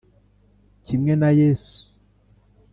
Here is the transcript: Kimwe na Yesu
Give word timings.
Kimwe 0.85 1.13
na 1.21 1.29
Yesu 1.39 1.79